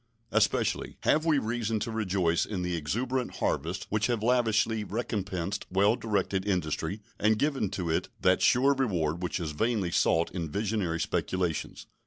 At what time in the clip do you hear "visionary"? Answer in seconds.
10.49-10.99